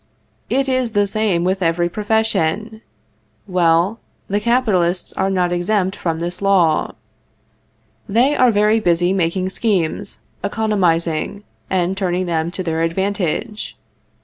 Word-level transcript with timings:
It 0.49 0.67
is 0.67 0.93
the 0.93 1.05
same 1.05 1.43
with 1.43 1.61
every 1.61 1.87
profession. 1.87 2.81
Well, 3.45 3.99
the 4.27 4.39
capitalists 4.39 5.13
are 5.13 5.29
not 5.29 5.51
exempt 5.51 5.95
from 5.95 6.17
this 6.17 6.41
law. 6.41 6.95
They 8.09 8.35
are 8.35 8.49
very 8.49 8.79
busy 8.79 9.13
making 9.13 9.49
schemes, 9.49 10.21
economizing, 10.43 11.43
and 11.69 11.95
turning 11.95 12.25
them 12.25 12.49
to 12.49 12.63
their 12.63 12.81
advantage. 12.81 13.77